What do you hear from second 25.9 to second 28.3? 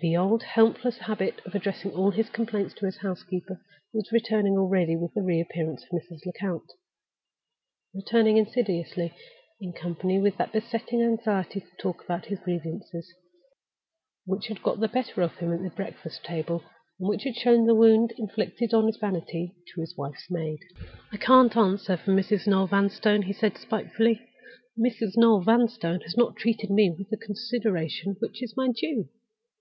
has not treated me with the consideration